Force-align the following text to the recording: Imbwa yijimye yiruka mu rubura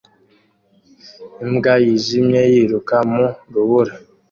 Imbwa 1.45 1.73
yijimye 1.83 2.41
yiruka 2.51 2.95
mu 3.11 3.25
rubura 3.53 3.93